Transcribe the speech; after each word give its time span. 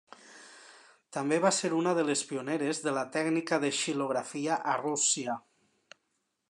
També 1.17 1.37
va 1.43 1.51
ser 1.57 1.69
una 1.81 1.93
de 1.99 2.05
les 2.07 2.23
pioneres 2.31 2.81
de 2.87 2.95
la 2.97 3.05
tècnica 3.17 3.59
de 3.65 3.73
xilografia 3.83 4.61
a 4.73 4.77
Rússia. 4.83 5.37